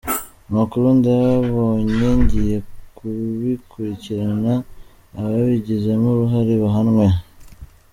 Amakuru 0.49 0.85
ndayabonye 0.97 2.07
ngiye 2.21 2.57
kubikurikirana 2.97 4.53
ababigizemo 5.19 6.07
uruhare 6.11 6.53
bahanwe. 6.63 7.05